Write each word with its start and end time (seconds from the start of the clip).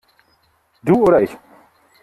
Du 0.81 0.93
oder 0.95 1.21
ich? 1.21 1.37